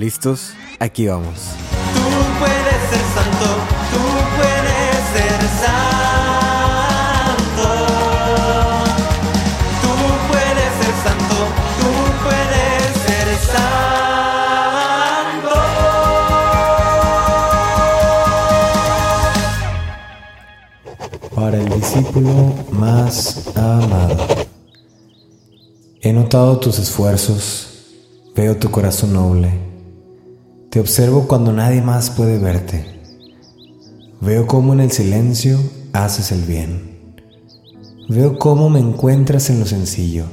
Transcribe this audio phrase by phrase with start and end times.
[0.00, 0.52] ¿Listos?
[0.78, 1.34] Aquí vamos.
[1.92, 2.00] Tú
[2.38, 3.48] puedes ser santo,
[3.92, 4.02] tú
[4.38, 7.68] puedes ser santo.
[9.82, 9.92] Tú
[10.30, 11.36] puedes ser santo,
[11.80, 11.90] tú
[12.24, 15.52] puedes ser santo.
[21.34, 22.32] Para el discípulo
[22.70, 23.14] más
[23.54, 24.16] amado.
[26.00, 27.68] He notado tus esfuerzos,
[28.34, 29.68] veo tu corazón noble.
[30.70, 32.84] Te observo cuando nadie más puede verte.
[34.20, 35.58] Veo cómo en el silencio
[35.92, 37.16] haces el bien.
[38.08, 40.26] Veo cómo me encuentras en lo sencillo.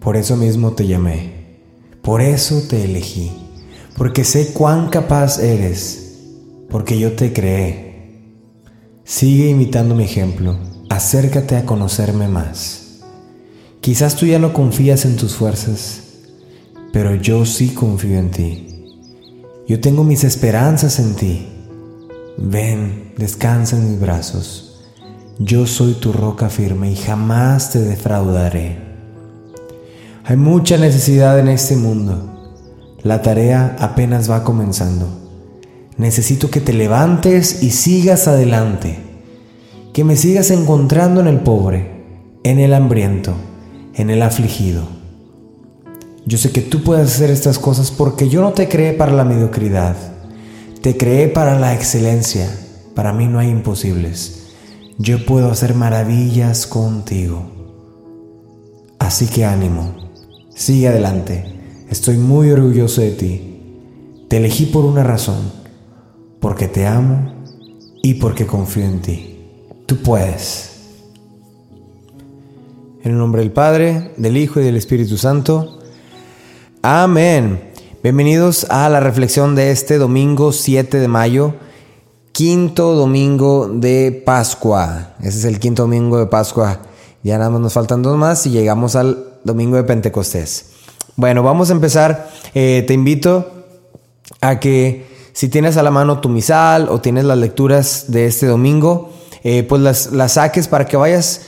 [0.00, 1.58] Por eso mismo te llamé.
[2.00, 3.30] Por eso te elegí.
[3.98, 6.16] Porque sé cuán capaz eres.
[6.70, 8.22] Porque yo te creé.
[9.04, 10.56] Sigue imitando mi ejemplo.
[10.88, 13.02] Acércate a conocerme más.
[13.82, 16.00] Quizás tú ya no confías en tus fuerzas,
[16.94, 18.71] pero yo sí confío en ti.
[19.68, 21.46] Yo tengo mis esperanzas en ti.
[22.36, 24.80] Ven, descansa en mis brazos.
[25.38, 28.78] Yo soy tu roca firme y jamás te defraudaré.
[30.24, 32.28] Hay mucha necesidad en este mundo.
[33.04, 35.08] La tarea apenas va comenzando.
[35.96, 38.98] Necesito que te levantes y sigas adelante.
[39.92, 42.04] Que me sigas encontrando en el pobre,
[42.42, 43.34] en el hambriento,
[43.94, 45.01] en el afligido.
[46.24, 49.24] Yo sé que tú puedes hacer estas cosas porque yo no te creé para la
[49.24, 49.96] mediocridad.
[50.80, 52.48] Te creé para la excelencia.
[52.94, 54.42] Para mí no hay imposibles.
[54.98, 57.42] Yo puedo hacer maravillas contigo.
[58.98, 59.94] Así que ánimo.
[60.54, 61.44] Sigue adelante.
[61.90, 63.42] Estoy muy orgulloso de ti.
[64.28, 65.50] Te elegí por una razón.
[66.38, 67.32] Porque te amo
[68.02, 69.38] y porque confío en ti.
[69.86, 70.70] Tú puedes.
[73.02, 75.81] En el nombre del Padre, del Hijo y del Espíritu Santo.
[76.84, 77.70] Amén.
[78.02, 81.54] Bienvenidos a la reflexión de este domingo 7 de mayo,
[82.32, 85.14] quinto domingo de Pascua.
[85.20, 86.80] Ese es el quinto domingo de Pascua.
[87.22, 90.70] Ya nada más nos faltan dos más y llegamos al domingo de Pentecostés.
[91.14, 92.28] Bueno, vamos a empezar.
[92.52, 93.48] Eh, te invito
[94.40, 98.46] a que si tienes a la mano tu misal o tienes las lecturas de este
[98.46, 99.12] domingo,
[99.44, 101.42] eh, pues las, las saques para que vayas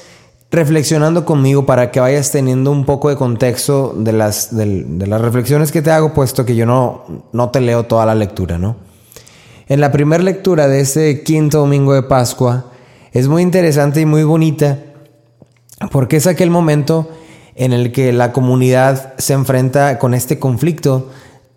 [0.54, 5.72] reflexionando conmigo para que vayas teniendo un poco de contexto de las, de, las reflexiones
[5.72, 8.76] que te hago, puesto que yo no, no te leo toda la lectura, ¿no?
[9.66, 12.70] En la primera lectura de este quinto domingo de Pascua
[13.12, 14.78] es muy interesante y muy bonita
[15.90, 17.08] porque es aquel momento
[17.54, 21.10] en el que la comunidad se enfrenta con este conflicto.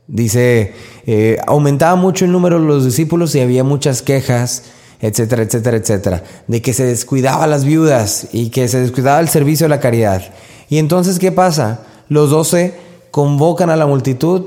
[0.08, 0.74] Dice,
[1.06, 4.64] eh, aumentaba mucho el número de los discípulos y había muchas quejas
[5.00, 9.30] etcétera, etcétera, etcétera, de que se descuidaba a las viudas y que se descuidaba el
[9.30, 10.24] servicio de la caridad.
[10.70, 11.82] Y entonces, ¿qué pasa?
[12.10, 12.76] Los doce
[13.12, 14.44] convocan a la multitud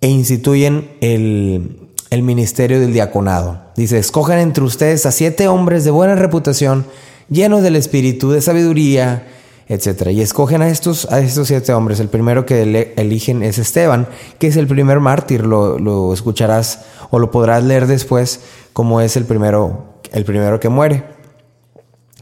[0.00, 3.60] e instituyen el, el ministerio del diaconado.
[3.76, 6.86] Dice, escojan entre ustedes a siete hombres de buena reputación,
[7.28, 9.26] llenos del espíritu, de sabiduría,
[9.70, 10.10] etcétera.
[10.10, 12.00] Y escogen a estos, a estos siete hombres.
[12.00, 14.08] El primero que eligen es Esteban,
[14.40, 15.46] que es el primer mártir.
[15.46, 18.40] Lo, escucharás o lo podrás leer después
[18.72, 21.04] como es el primero, el primero que muere.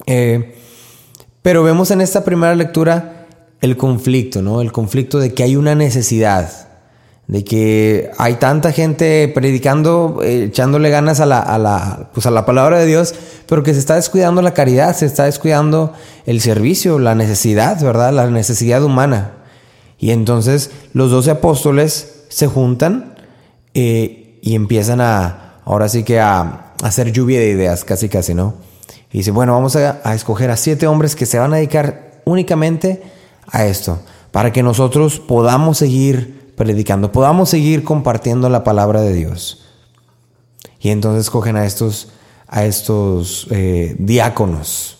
[0.04, 0.56] Eh,
[1.40, 3.26] pero vemos en esta primera lectura
[3.62, 4.60] el conflicto, ¿no?
[4.60, 6.67] El conflicto de que hay una necesidad,
[7.28, 12.30] de que hay tanta gente predicando, eh, echándole ganas a la, a, la, pues a
[12.30, 13.14] la palabra de Dios,
[13.46, 15.92] pero que se está descuidando la caridad, se está descuidando
[16.24, 18.14] el servicio, la necesidad, ¿verdad?
[18.14, 19.32] La necesidad humana.
[19.98, 23.14] Y entonces los doce apóstoles se juntan
[23.74, 28.54] eh, y empiezan a, ahora sí que a, hacer lluvia de ideas, casi casi, ¿no?
[29.12, 32.22] Y dice, bueno, vamos a, a escoger a siete hombres que se van a dedicar
[32.24, 33.02] únicamente
[33.50, 33.98] a esto,
[34.30, 39.64] para que nosotros podamos seguir predicando, podamos seguir compartiendo la palabra de Dios.
[40.80, 42.08] Y entonces escogen a estos,
[42.46, 44.98] a estos eh, diáconos.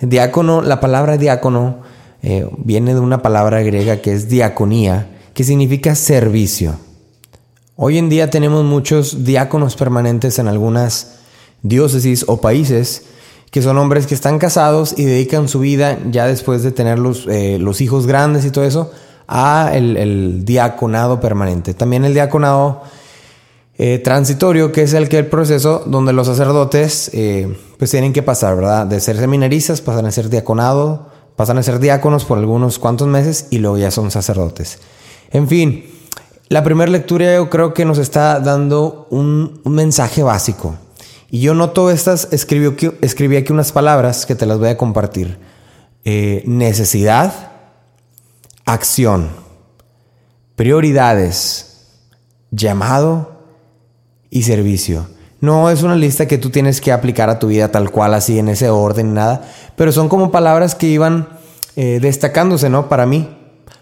[0.00, 1.78] Diácono, la palabra diácono
[2.22, 6.76] eh, viene de una palabra griega que es diaconía, que significa servicio.
[7.76, 11.20] Hoy en día tenemos muchos diáconos permanentes en algunas
[11.62, 13.04] diócesis o países
[13.50, 17.26] que son hombres que están casados y dedican su vida ya después de tener los,
[17.26, 18.90] eh, los hijos grandes y todo eso
[19.28, 21.74] a el, el diaconado permanente.
[21.74, 22.82] También el diaconado
[23.78, 28.22] eh, transitorio, que es el que el proceso donde los sacerdotes eh, pues tienen que
[28.22, 28.86] pasar, ¿verdad?
[28.86, 33.48] De ser seminaristas pasan a ser diaconado, pasan a ser diáconos por algunos cuantos meses
[33.50, 34.78] y luego ya son sacerdotes.
[35.30, 35.84] En fin,
[36.48, 40.76] la primera lectura yo creo que nos está dando un, un mensaje básico.
[41.30, 45.38] Y yo noto estas, escribí, escribí aquí unas palabras que te las voy a compartir.
[46.04, 47.50] Eh, necesidad,
[48.66, 49.30] acción,
[50.56, 51.86] prioridades,
[52.50, 53.42] llamado
[54.28, 55.06] y servicio.
[55.40, 58.38] No es una lista que tú tienes que aplicar a tu vida tal cual, así
[58.38, 61.28] en ese orden, nada, pero son como palabras que iban
[61.76, 62.88] eh, destacándose, ¿no?
[62.88, 63.32] Para mí.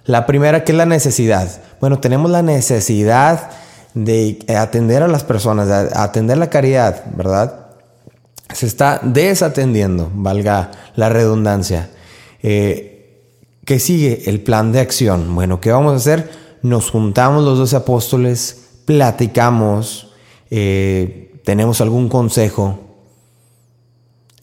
[0.05, 1.49] La primera que es la necesidad.
[1.81, 3.51] Bueno, tenemos la necesidad
[3.95, 7.69] de atender a las personas, de atender la caridad, ¿verdad?
[8.53, 11.89] Se está desatendiendo, valga la redundancia.
[12.43, 12.94] Eh,
[13.65, 14.23] ¿Qué sigue?
[14.27, 15.35] El plan de acción.
[15.35, 16.31] Bueno, ¿qué vamos a hacer?
[16.63, 20.13] Nos juntamos los dos apóstoles, platicamos,
[20.51, 22.79] eh, tenemos algún consejo,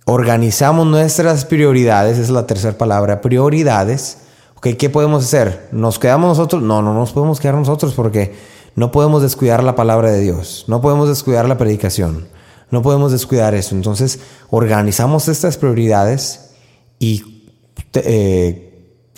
[0.06, 4.20] organizamos nuestras prioridades, es la tercera palabra, prioridades.
[4.62, 5.70] ¿Qué podemos hacer?
[5.72, 6.62] ¿Nos quedamos nosotros?
[6.62, 8.36] No, no nos podemos quedar nosotros porque
[8.76, 12.28] no podemos descuidar la palabra de Dios, no podemos descuidar la predicación,
[12.70, 13.76] no podemos descuidar eso.
[13.76, 14.20] Entonces,
[14.50, 16.52] organizamos estas prioridades
[17.00, 17.50] y
[17.94, 18.71] eh,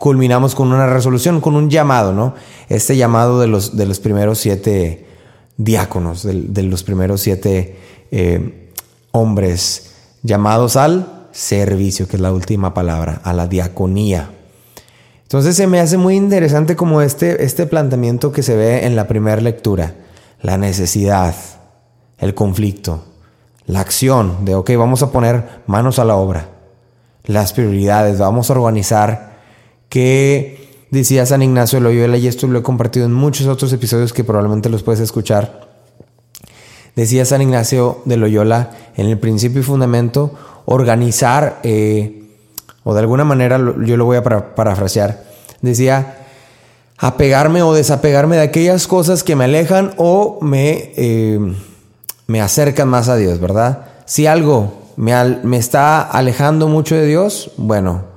[0.04, 2.34] culminamos con una resolución, con un llamado, ¿no?
[2.68, 5.06] Este llamado de los, de los primeros siete
[5.56, 7.78] diáconos, de, los primeros siete
[8.12, 8.70] eh,
[9.12, 14.30] hombres llamados al servicio, que es la última palabra, a la diaconía.
[15.22, 19.08] Entonces se me hace muy interesante como este, este planteamiento que se ve en la
[19.08, 19.94] primera lectura,
[20.42, 21.34] la necesidad,
[22.18, 23.06] el conflicto,
[23.68, 26.50] la acción de, ok, vamos a poner manos a la obra,
[27.24, 29.33] las prioridades, vamos a organizar
[29.94, 34.12] que decía San Ignacio de Loyola, y esto lo he compartido en muchos otros episodios
[34.12, 35.70] que probablemente los puedes escuchar.
[36.96, 40.32] Decía San Ignacio de Loyola en el principio y fundamento,
[40.66, 42.24] organizar, eh,
[42.84, 45.26] o de alguna manera yo lo voy a parafrasear,
[45.62, 46.26] decía,
[46.98, 51.40] apegarme o desapegarme de aquellas cosas que me alejan o me, eh,
[52.26, 53.86] me acercan más a Dios, ¿verdad?
[54.08, 55.14] Si algo me,
[55.44, 58.12] me está alejando mucho de Dios, bueno,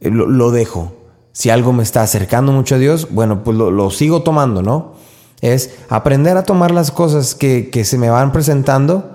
[0.00, 0.92] eh, lo, dejo.
[1.38, 4.94] Si algo me está acercando mucho a Dios, bueno, pues lo, sigo tomando, ¿no?
[5.40, 9.12] Es aprender a tomar las cosas que, que, se me van presentando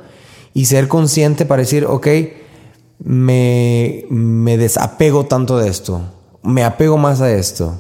[0.54, 2.08] y ser consciente para decir, ok,
[3.04, 6.00] me, me desapego tanto de esto,
[6.44, 7.78] me apego más a esto.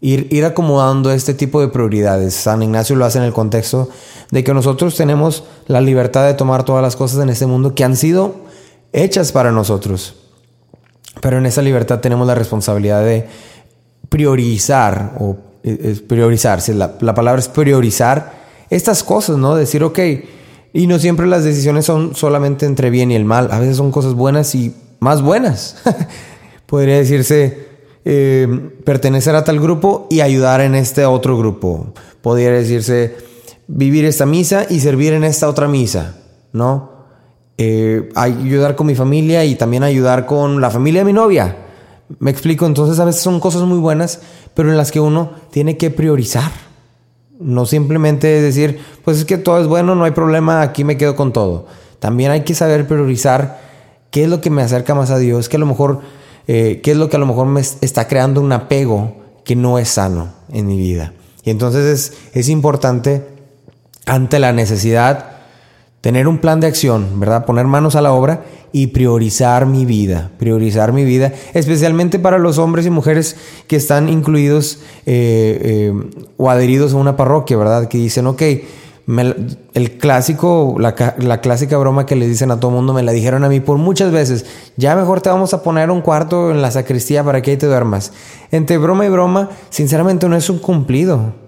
[0.00, 2.34] Ir, ir, acomodando este tipo de prioridades.
[2.34, 3.88] San Ignacio lo hace en el contexto
[4.30, 7.82] de que nosotros tenemos la libertad de tomar todas las cosas en este mundo que
[7.82, 8.36] han sido
[8.92, 10.14] hechas para nosotros.
[11.20, 13.26] Pero en esa libertad tenemos la responsabilidad de
[14.12, 15.38] priorizar, o
[16.06, 19.56] priorizarse, la, la palabra es priorizar estas cosas, ¿no?
[19.56, 19.98] Decir, ok,
[20.74, 23.90] y no siempre las decisiones son solamente entre bien y el mal, a veces son
[23.90, 25.78] cosas buenas y más buenas.
[26.66, 27.68] Podría decirse,
[28.04, 31.94] eh, pertenecer a tal grupo y ayudar en este otro grupo.
[32.20, 33.16] Podría decirse
[33.66, 36.16] vivir esta misa y servir en esta otra misa,
[36.52, 36.92] ¿no?
[37.56, 41.61] Eh, ayudar con mi familia y también ayudar con la familia de mi novia.
[42.18, 44.20] Me explico, entonces a veces son cosas muy buenas,
[44.54, 46.50] pero en las que uno tiene que priorizar.
[47.38, 51.16] No simplemente decir, pues es que todo es bueno, no hay problema, aquí me quedo
[51.16, 51.66] con todo.
[51.98, 53.60] También hay que saber priorizar
[54.10, 56.00] qué es lo que me acerca más a Dios, que a lo mejor
[56.46, 59.78] eh, qué es lo que a lo mejor me está creando un apego que no
[59.78, 61.12] es sano en mi vida.
[61.44, 63.26] Y entonces es, importante,
[64.06, 65.31] ante la necesidad,
[66.02, 67.46] tener un plan de acción, ¿verdad?
[67.46, 72.58] Poner manos a la obra y priorizar mi vida, priorizar mi vida, especialmente para los
[72.58, 73.36] hombres y mujeres
[73.68, 75.92] que están incluidos eh, eh,
[76.36, 77.86] o adheridos a una parroquia, ¿verdad?
[77.86, 78.42] Que dicen, ok,
[79.74, 80.94] el clásico, la,
[81.40, 84.10] clásica broma que le dicen a todo mundo, me la dijeron a mí por muchas
[84.10, 84.44] veces.
[84.76, 87.66] Ya mejor te vamos a poner un cuarto en la sacristía para que ahí te
[87.66, 88.12] duermas.
[88.50, 91.41] Entre broma y broma, sinceramente no es un cumplido.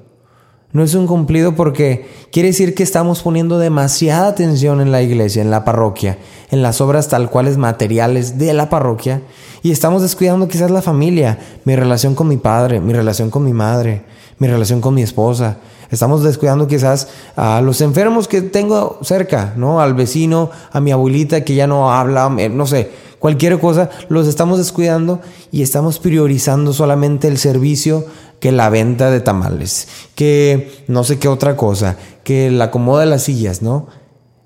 [0.75, 5.41] No es un cumplido porque quiere decir que estamos poniendo demasiada atención en la iglesia,
[5.41, 6.19] en la parroquia,
[6.51, 9.23] en las obras tal cuales materiales de la parroquia
[9.63, 13.53] y estamos descuidando quizás la familia, mi relación con mi padre, mi relación con mi
[13.53, 14.03] madre,
[14.39, 15.59] mi relación con mi esposa,
[15.91, 19.81] Estamos descuidando quizás a los enfermos que tengo cerca, ¿no?
[19.81, 22.91] Al vecino, a mi abuelita que ya no habla, eh, no sé,
[23.21, 25.21] cualquier cosa, los estamos descuidando
[25.53, 28.07] y estamos priorizando solamente el servicio
[28.41, 33.11] que la venta de tamales, que no sé qué otra cosa, que la acomoda de
[33.11, 33.87] las sillas, ¿no?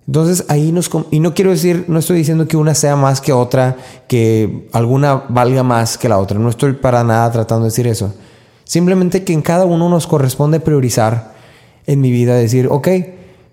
[0.06, 0.90] Entonces ahí nos...
[1.10, 3.76] Y no quiero decir, no estoy diciendo que una sea más que otra,
[4.08, 8.14] que alguna valga más que la otra, no estoy para nada tratando de decir eso.
[8.64, 11.34] Simplemente que en cada uno nos corresponde priorizar
[11.86, 12.88] en mi vida, decir, ok,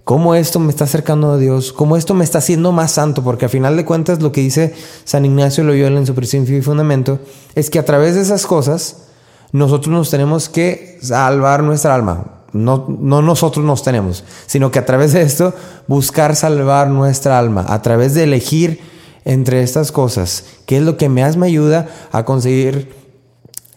[0.03, 1.73] ¿cómo esto me está acercando a Dios?
[1.73, 3.23] ¿Cómo esto me está haciendo más santo?
[3.23, 4.73] Porque a final de cuentas lo que dice
[5.03, 7.19] San Ignacio Loyola en su principio y fundamento
[7.55, 9.07] es que a través de esas cosas
[9.55, 12.25] nosotros nos tenemos que salvar nuestra alma.
[12.51, 15.53] No, no nosotros nos tenemos, sino que a través de esto
[15.87, 18.79] buscar salvar nuestra alma, a través de elegir
[19.25, 22.93] entre estas cosas, qué es lo que más me ayuda a conseguir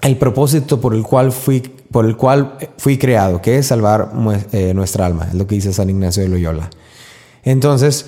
[0.03, 4.11] el propósito por el cual fui por el cual fui creado, que es salvar
[4.53, 6.69] eh, nuestra alma, es lo que dice San Ignacio de Loyola.
[7.45, 8.05] Entonces,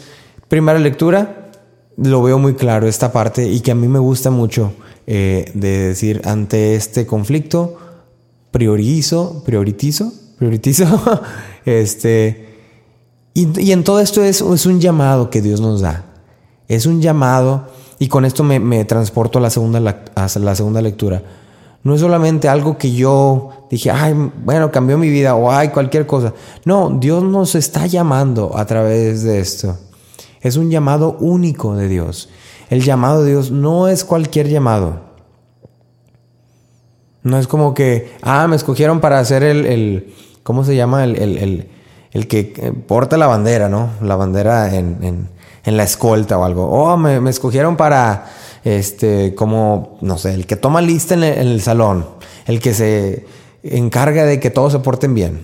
[0.48, 1.50] primera lectura,
[1.96, 4.72] lo veo muy claro esta parte y que a mí me gusta mucho
[5.12, 7.76] eh, de decir ante este conflicto,
[8.52, 10.87] priorizo, prioritizo, prioritizo,
[11.64, 12.47] este,
[13.35, 16.05] y, en todo esto es, es, un llamado que Dios nos da,
[16.69, 17.67] es un llamado,
[17.99, 19.81] y con esto me, me transporto a la, segunda,
[20.14, 21.25] a la segunda lectura,
[21.83, 24.14] no es solamente algo que yo dije, ay,
[24.45, 26.35] bueno, cambió mi vida o ay, cualquier cosa.
[26.64, 29.76] No, Dios nos está llamando a través de esto.
[30.40, 32.29] Es un llamado único de Dios.
[32.70, 35.00] El llamado de Dios no es cualquier llamado.
[37.22, 41.04] No es como que, ah, me escogieron para hacer el, el ¿cómo se llama?
[41.04, 41.68] El, el,
[42.12, 43.90] el, que porta la bandera, ¿no?
[44.00, 45.28] La bandera en, en,
[45.64, 46.70] en la escolta o algo.
[46.70, 48.26] Oh, me, me, escogieron para,
[48.64, 52.06] este, como, no sé, el que toma lista en el salón,
[52.46, 53.26] el que se
[53.64, 55.40] encarga de que todos se porten bien.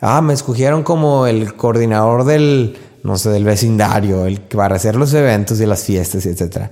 [0.00, 5.14] Ah, me escogieron como el coordinador del, no sé, del vecindario, el para hacer los
[5.14, 6.70] eventos y las fiestas, etc.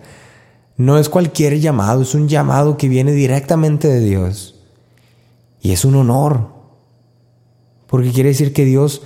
[0.77, 4.57] No es cualquier llamado, es un llamado que viene directamente de Dios.
[5.61, 6.49] Y es un honor.
[7.87, 9.03] Porque quiere decir que Dios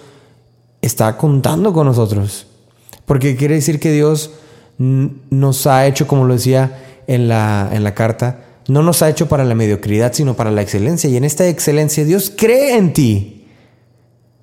[0.81, 2.47] está contando con nosotros.
[3.05, 4.31] Porque quiere decir que Dios
[4.79, 9.29] nos ha hecho, como lo decía en la, en la carta, no nos ha hecho
[9.29, 11.11] para la mediocridad, sino para la excelencia.
[11.11, 13.47] Y en esta excelencia Dios cree en ti.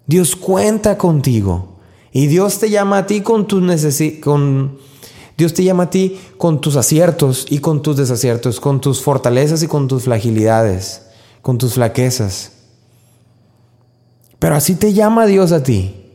[0.05, 1.74] Dios cuenta contigo.
[2.15, 3.61] Y Dios te llama a ti con tus
[4.21, 4.77] con
[5.37, 9.61] Dios te llama a ti con tus aciertos y con tus desaciertos, con tus fortalezas
[9.63, 11.07] y con tus fragilidades,
[11.41, 12.53] con tus flaquezas.
[14.39, 16.13] Pero así te llama Dios a ti.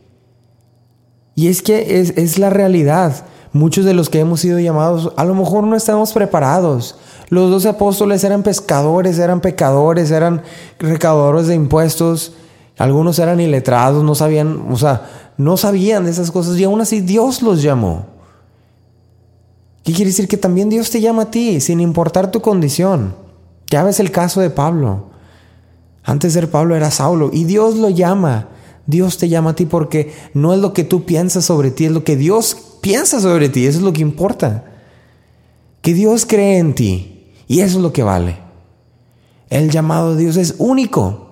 [1.35, 3.27] Y es que es, es la realidad.
[3.53, 6.95] Muchos de los que hemos sido llamados, a lo mejor no estamos preparados.
[7.29, 10.41] Los doce apóstoles eran pescadores, eran pecadores, eran
[10.79, 12.33] recaudadores de impuestos.
[12.81, 15.07] Algunos eran iletrados, no sabían, o sea,
[15.37, 18.07] no sabían de esas cosas y aún así Dios los llamó.
[19.83, 20.27] ¿Qué quiere decir?
[20.27, 23.13] Que también Dios te llama a ti, sin importar tu condición.
[23.69, 25.11] Ya ves el caso de Pablo.
[26.03, 28.47] Antes de ser Pablo era Saulo y Dios lo llama.
[28.87, 31.91] Dios te llama a ti porque no es lo que tú piensas sobre ti, es
[31.91, 34.65] lo que Dios piensa sobre ti, eso es lo que importa.
[35.83, 38.39] Que Dios cree en ti y eso es lo que vale.
[39.51, 41.30] El llamado de Dios es único,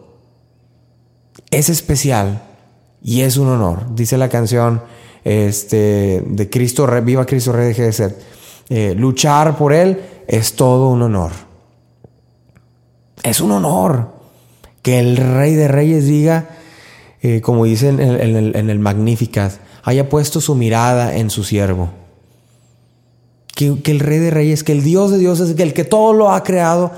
[1.51, 2.41] es especial
[3.01, 3.95] y es un honor.
[3.95, 4.81] Dice la canción
[5.23, 8.17] este, de Cristo, viva Cristo Rey de ser.
[8.69, 11.31] Eh, luchar por Él es todo un honor.
[13.23, 14.13] Es un honor
[14.81, 16.49] que el Rey de Reyes diga,
[17.21, 19.53] eh, como dice en el, en Magnificat,
[19.83, 21.89] haya puesto su mirada en su siervo.
[23.55, 26.13] Que, que, el Rey de Reyes, que el Dios de Dioses, que el que todo
[26.13, 26.91] lo ha creado,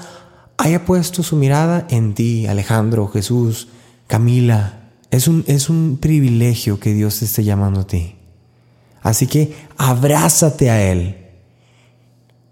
[0.58, 3.68] haya puesto su mirada en ti, Alejandro, Jesús,
[4.12, 4.74] Camila,
[5.10, 8.18] es un, es un privilegio que Dios te esté llamando a ti.
[9.02, 11.30] Así que abrázate a Él.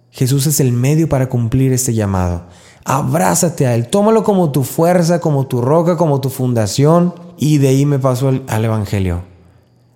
[0.10, 2.44] Jesús es el medio para cumplir este llamado.
[2.86, 3.89] Abrázate a Él.
[3.89, 7.13] Tómalo como tu fuerza, como tu roca, como tu fundación.
[7.38, 9.24] Y de ahí me paso al, al Evangelio.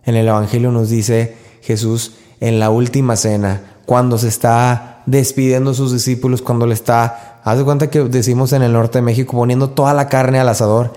[0.04, 5.76] En el Evangelio nos dice Jesús en la última cena, cuando se está despidiendo a
[5.76, 9.38] sus discípulos, cuando le está, haz de cuenta que decimos en el norte de México,
[9.38, 10.92] poniendo toda la carne al asador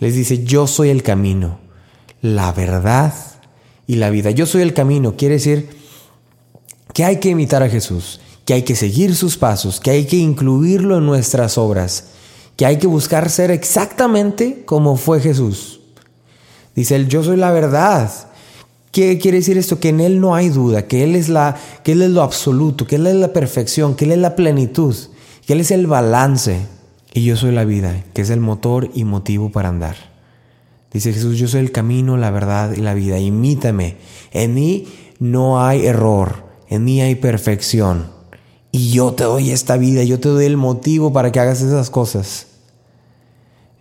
[0.00, 1.60] les dice, yo soy el camino,
[2.22, 3.14] la verdad
[3.86, 4.30] y la vida.
[4.30, 5.68] Yo soy el camino, quiere decir
[6.92, 10.16] que hay que imitar a Jesús, que hay que seguir sus pasos, que hay que
[10.16, 12.06] incluirlo en nuestras obras,
[12.56, 15.80] que hay que buscar ser exactamente como fue Jesús.
[16.74, 18.10] Dice él, yo soy la verdad.
[18.92, 19.78] ¿Qué quiere decir esto?
[19.78, 22.86] Que en Él no hay duda, que Él es, la, que él es lo absoluto,
[22.86, 24.96] que Él es la perfección, que Él es la plenitud,
[25.46, 26.66] que Él es el balance.
[27.12, 29.96] Y yo soy la vida, que es el motor y motivo para andar.
[30.92, 33.18] Dice Jesús, yo soy el camino, la verdad y la vida.
[33.18, 33.96] Imítame.
[34.32, 34.86] En mí
[35.18, 38.06] no hay error, en mí hay perfección.
[38.72, 41.90] Y yo te doy esta vida, yo te doy el motivo para que hagas esas
[41.90, 42.46] cosas.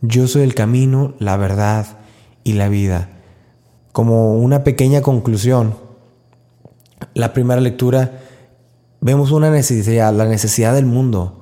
[0.02, 1.86] Yo soy el camino, la verdad
[2.44, 3.10] y la vida.
[3.92, 5.76] Como una pequeña conclusión,
[7.14, 8.22] la primera lectura,
[9.02, 11.39] vemos una necesidad, la necesidad del mundo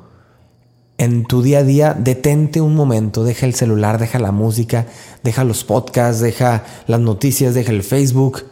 [0.97, 4.87] en tu día a día, detente un momento, deja el celular, deja la música,
[5.23, 8.45] deja los podcasts, deja las noticias, deja el Facebook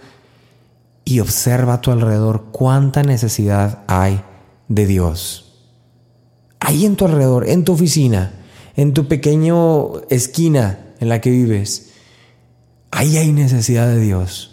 [1.06, 4.22] y observa a tu alrededor cuánta necesidad hay
[4.68, 5.42] de Dios.
[6.60, 8.34] Ahí en tu alrededor, en tu oficina,
[8.75, 11.92] en tu pequeño esquina en la que vives,
[12.92, 14.52] ahí hay necesidad de Dios.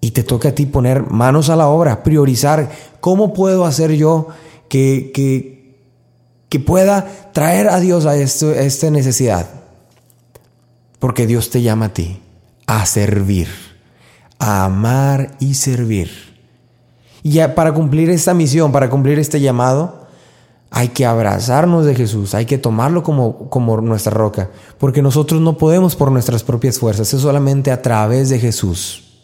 [0.00, 4.28] Y te toca a ti poner manos a la obra, priorizar cómo puedo hacer yo
[4.68, 5.57] que, que
[6.48, 9.48] que pueda traer a Dios a, esta necesidad.
[10.98, 12.20] Porque Dios te llama a ti
[12.66, 13.48] a servir,
[14.38, 16.10] a amar y servir.
[17.22, 20.06] Y para cumplir esta misión, para cumplir este llamado,
[20.70, 25.56] hay que abrazarnos de Jesús, hay que tomarlo como, como nuestra roca, porque nosotros no
[25.56, 29.14] podemos por nuestras propias fuerzas, es solamente a través de Jesús,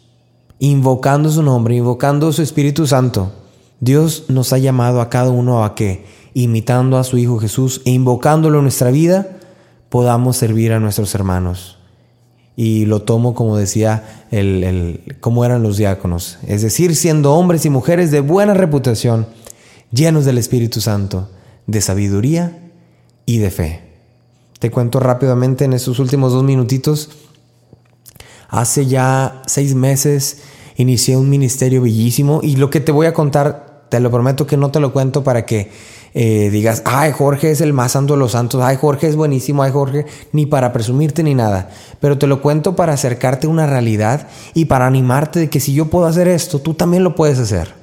[0.57, 3.31] invocando su nombre, invocando su Espíritu Santo.
[3.79, 6.05] Dios nos ha llamado a cada uno a que,
[6.35, 9.37] imitando a su Hijo Jesús e invocándolo en nuestra vida,
[9.89, 11.79] podamos servir a nuestros hermanos.
[12.57, 17.65] Y lo tomo como decía el, el cómo eran los diáconos, es decir, siendo hombres
[17.65, 19.27] y mujeres de buena reputación,
[19.91, 21.29] llenos del Espíritu Santo,
[21.67, 22.69] de sabiduría
[23.25, 23.81] y de fe.
[24.59, 27.09] Te cuento rápidamente en estos últimos dos minutitos.
[28.49, 30.43] Hace ya seis meses
[30.75, 34.57] inicié un ministerio bellísimo y lo que te voy a contar, te lo prometo que
[34.57, 35.71] no te lo cuento para que
[36.17, 39.63] eh, digas, ay Jorge es el más santo de los santos, ay Jorge es buenísimo,
[39.63, 41.69] ay Jorge, ni para presumirte ni nada,
[41.99, 45.73] pero te lo cuento para acercarte a una realidad y para animarte de que si
[45.73, 47.73] yo puedo hacer esto, tú también lo puedes hacer.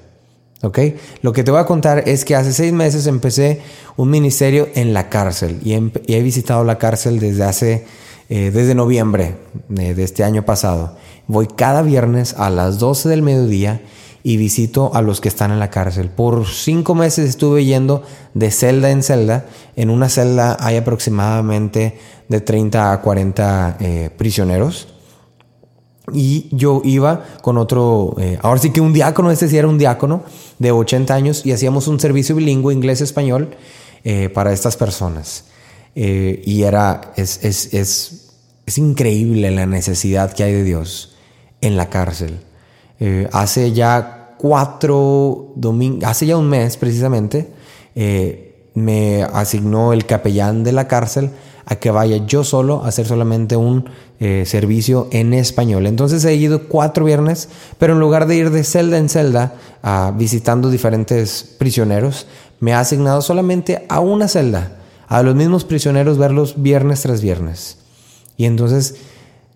[0.62, 0.78] ¿Ok?
[1.20, 3.60] Lo que te voy a contar es que hace seis meses empecé
[3.96, 7.84] un ministerio en la cárcel y, he visitado la cárcel desde hace,
[8.30, 9.34] eh, desde noviembre
[9.68, 10.96] de, de este año pasado.
[11.26, 13.82] Voy cada viernes a las 12 del mediodía
[14.22, 16.08] y visito a los que están en la cárcel.
[16.08, 18.02] Por cinco meses estuve yendo
[18.34, 19.46] de celda en celda.
[19.76, 21.98] En una celda hay aproximadamente
[22.28, 24.88] de 30 a 40 eh, prisioneros.
[26.12, 29.78] Y yo iba con otro, eh, ahora sí que un diácono, este sí era un
[29.78, 30.24] diácono
[30.58, 33.50] de 80 años y hacíamos un servicio bilingüe inglés-español
[34.04, 35.44] eh, para estas personas.
[35.94, 38.30] Eh, y era, es, es, es,
[38.66, 41.14] es, increíble la necesidad que hay de Dios
[41.60, 42.40] en la cárcel.
[43.32, 47.48] Hace ya cuatro domingos, hace ya un mes precisamente,
[48.74, 51.30] me asignó el capellán de la cárcel
[51.64, 53.88] a que vaya yo solo a hacer solamente un
[54.20, 55.86] eh, servicio en español.
[55.86, 60.12] Entonces he ido cuatro viernes, pero en lugar de ir de celda en celda a
[60.16, 62.26] visitando diferentes prisioneros,
[62.60, 67.78] me ha asignado solamente a una celda, a los mismos prisioneros verlos viernes tras viernes.
[68.36, 68.96] Y entonces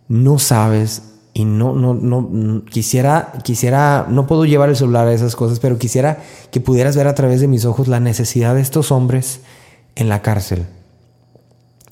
[0.08, 1.02] no sabes
[1.36, 5.76] y no, no, no, quisiera, quisiera, no puedo llevar el celular a esas cosas, pero
[5.76, 9.40] quisiera que pudieras ver a través de mis ojos la necesidad de estos hombres
[9.96, 10.64] en la cárcel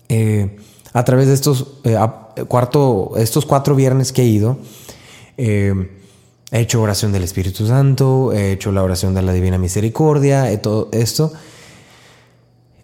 [0.09, 0.57] eh,
[0.95, 1.95] a través de estos, eh,
[2.49, 4.57] cuarto, estos cuatro viernes que he ido,
[5.37, 5.91] eh,
[6.51, 10.57] he hecho oración del Espíritu Santo, he hecho la oración de la Divina Misericordia, he
[10.57, 11.35] todo esto.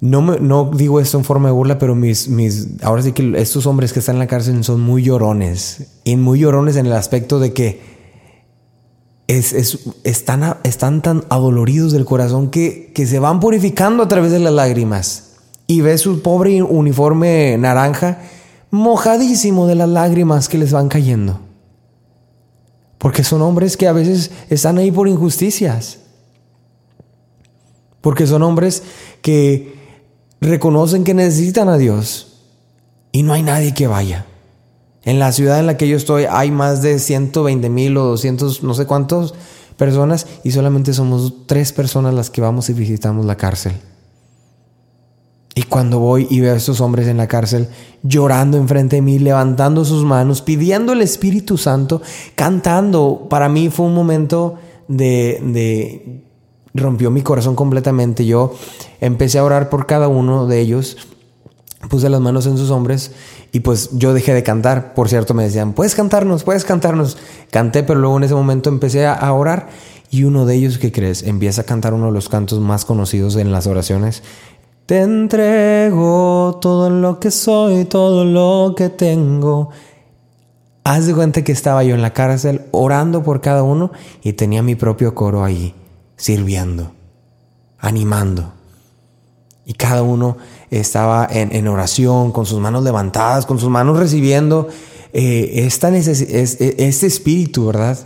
[0.00, 3.34] No, me, no digo esto en forma de burla, pero mis, mis, ahora sí que
[3.36, 5.88] estos hombres que están en la cárcel son muy llorones.
[6.04, 7.82] Y muy llorones en el aspecto de que
[9.26, 14.32] es, es, están, están tan adoloridos del corazón que, que se van purificando a través
[14.32, 15.36] de las lágrimas
[15.66, 18.18] y ve su pobre uniforme naranja
[18.70, 21.40] mojadísimo de las lágrimas que les van cayendo.
[22.98, 25.98] Porque son hombres que a veces están ahí por injusticias.
[28.00, 28.82] Porque son hombres
[29.22, 29.79] que
[30.40, 32.28] reconocen que necesitan a Dios
[33.12, 34.26] y no hay nadie que vaya.
[35.04, 38.62] En la ciudad en la que yo estoy hay más de 120 mil o 200,
[38.62, 39.34] no sé cuántos
[39.76, 43.72] personas y solamente somos tres personas las que vamos y visitamos la cárcel.
[45.54, 47.68] Y cuando voy y veo a estos hombres en la cárcel
[48.02, 52.02] llorando enfrente de mí, levantando sus manos, pidiendo el Espíritu Santo,
[52.34, 56.24] cantando, para mí fue un momento de, de
[56.74, 58.26] rompió mi corazón completamente.
[58.26, 58.54] Yo
[59.00, 60.96] empecé a orar por cada uno de ellos,
[61.88, 63.12] puse las manos en sus hombres
[63.52, 64.94] y pues yo dejé de cantar.
[64.94, 67.16] Por cierto, me decían, puedes cantarnos, puedes cantarnos.
[67.50, 69.68] Canté, pero luego en ese momento empecé a, orar
[70.10, 71.22] y uno de ellos, ¿qué crees?
[71.22, 74.22] Empieza a cantar uno de los cantos más conocidos en las oraciones
[74.90, 79.70] te entrego todo lo que soy, todo lo que tengo.
[80.82, 83.92] Haz de cuenta que estaba yo en la cárcel orando por cada uno
[84.24, 85.76] y tenía mi propio coro ahí,
[86.20, 86.92] sirviendo,
[87.78, 88.52] animando.
[89.64, 90.36] Y cada uno
[90.70, 94.68] estaba en, oración, con sus manos levantadas, con sus manos recibiendo
[95.12, 97.98] eh, esta e, este espíritu, ¿verdad?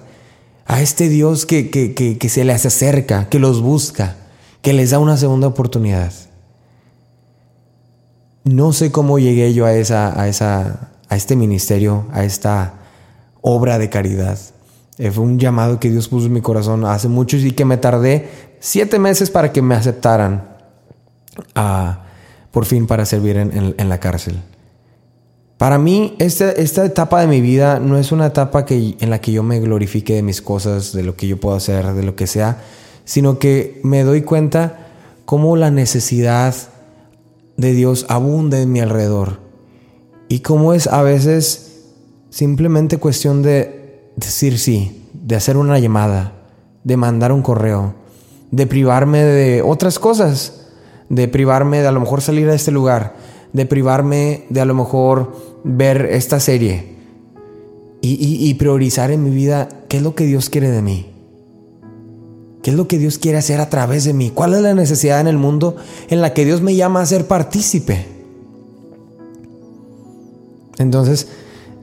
[0.66, 4.16] A este Dios que, que, que se les acerca, que los busca,
[4.62, 6.12] que les da una segunda oportunidad.
[8.44, 12.74] No sé cómo llegué yo a, esa, a, esa, a este ministerio, a esta
[13.40, 14.38] obra de caridad.
[14.98, 17.76] Eh, fue un llamado que Dios puso en mi corazón hace mucho y que me
[17.76, 18.28] tardé
[18.60, 20.54] siete meses para que me aceptaran
[22.52, 24.40] por fin para servir en, la cárcel.
[25.58, 29.20] Para mí, esta, esta, etapa de mi vida no es una etapa que, en la
[29.20, 32.14] que yo me glorifique de mis cosas, de lo que yo puedo hacer, de lo
[32.14, 32.62] que sea,
[33.04, 34.86] sino que me doy cuenta
[35.24, 36.54] cómo la necesidad
[37.56, 39.40] de Dios abunda en mi alrededor.
[40.28, 41.82] Y cómo es a veces
[42.30, 43.83] simplemente cuestión de
[44.16, 46.32] decir sí, de hacer una llamada,
[46.84, 47.94] de mandar un correo,
[48.50, 50.66] de privarme de otras cosas,
[51.08, 53.16] de privarme de a lo mejor salir a este lugar,
[53.52, 56.94] de privarme de a lo mejor ver esta serie
[58.00, 61.06] y, priorizar en mi vida qué es lo que Dios quiere de mí.
[62.62, 64.30] ¿Qué es lo que Dios quiere hacer a través de mí?
[64.30, 65.76] ¿Cuál es la necesidad en el mundo
[66.08, 68.06] en la que Dios me llama a ser partícipe?
[70.78, 71.28] Entonces,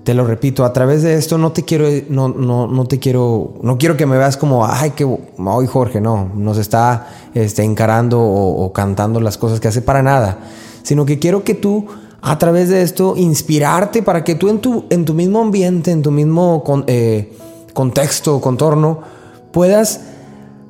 [0.04, 3.54] te lo repito, a través de esto no te quiero, no, no, no te quiero,
[3.62, 8.20] no quiero que me veas como, ay, que hoy Jorge, no, nos está este, encarando
[8.20, 10.40] o, cantando las cosas que hace para nada,
[10.82, 11.86] sino que quiero que tú,
[12.22, 16.02] a través de esto, inspirarte para que tú en tu, en tu mismo ambiente, en
[16.02, 17.38] tu mismo eh,
[17.74, 19.02] contexto, contorno,
[19.52, 20.02] puedas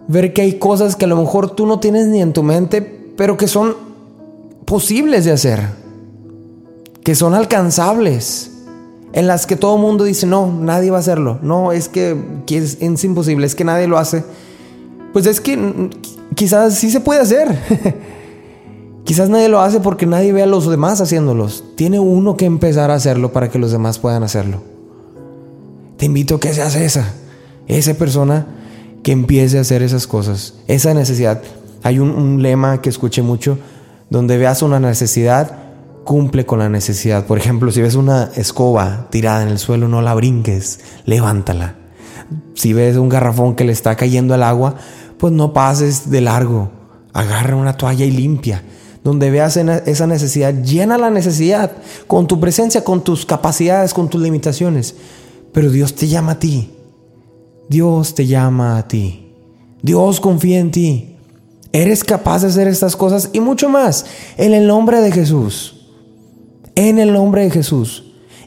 [0.07, 2.81] ver que hay cosas que a lo mejor tú no tienes ni en tu mente,
[3.15, 3.75] pero que son
[4.65, 5.61] posibles de hacer,
[7.03, 8.50] que son alcanzables
[9.13, 12.15] en las que todo mundo dice, no, nadie va a hacerlo, no, es que,
[12.49, 14.23] es, imposible, es que nadie lo hace,
[15.11, 15.89] pues es que
[16.35, 17.57] quizás sí se puede hacer.
[19.03, 21.65] quizás nadie lo hace porque nadie ve a los demás haciéndolos.
[21.75, 24.61] Tiene uno que empezar a hacerlo para que los demás puedan hacerlo.
[25.97, 27.13] Te invito a que seas esa,
[27.67, 28.47] esa persona
[29.03, 31.41] que empiece a hacer esas cosas, esa necesidad.
[31.83, 33.57] Hay un, un lema que escuché mucho,
[34.09, 35.60] donde veas una necesidad,
[36.03, 37.25] cumple con la necesidad.
[37.25, 41.75] Por ejemplo, si ves una escoba tirada en el suelo, no la brinques, levántala.
[42.55, 44.75] Si ves un garrafón que le está cayendo al agua,
[45.17, 46.71] pues no pases de largo.
[47.13, 48.63] Agarra una toalla y limpia.
[49.03, 51.71] Donde veas esa necesidad, llena la necesidad
[52.07, 54.95] con tu presencia, con tus capacidades, con tus limitaciones.
[55.51, 56.71] Pero Dios te llama a ti.
[57.67, 59.33] Dios te llama a ti.
[59.81, 61.17] Dios confía en ti.
[61.73, 64.05] Eres capaz de hacer estas cosas y mucho más
[64.37, 65.80] en el nombre de Jesús
[66.89, 68.05] en el nombre de Jesús,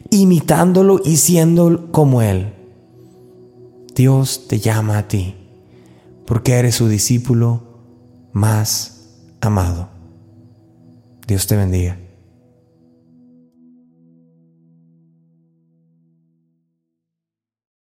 [0.09, 2.53] imitándolo y siendo como Él.
[3.95, 5.35] Dios te llama a ti,
[6.25, 7.63] porque eres su discípulo
[8.33, 9.87] más amado.
[11.25, 11.97] Dios te bendiga.